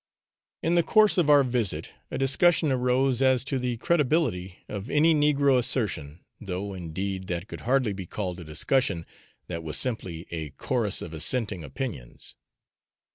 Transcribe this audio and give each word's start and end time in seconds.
In 0.63 0.73
the 0.73 0.81
course 0.81 1.19
of 1.19 1.29
our 1.29 1.43
visit 1.43 1.91
a 2.09 2.17
discussion 2.17 2.71
arose 2.71 3.21
as 3.21 3.43
to 3.45 3.59
the 3.59 3.77
credibility 3.77 4.57
of 4.67 4.89
any 4.89 5.13
negro 5.13 5.59
assertion, 5.59 6.21
though, 6.39 6.73
indeed, 6.73 7.27
that 7.27 7.47
could 7.47 7.61
hardly 7.69 7.93
be 7.93 8.07
called 8.07 8.39
a 8.39 8.43
discussion 8.43 9.05
that 9.45 9.61
was 9.63 9.77
simply 9.77 10.25
a 10.31 10.49
chorus 10.49 11.03
of 11.03 11.13
assenting 11.13 11.63
opinions. 11.63 12.33